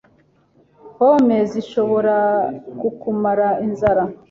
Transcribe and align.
Pome 0.95 1.37
zishobora 1.51 2.17
kukumara 2.79 3.47
inzara 3.65 4.03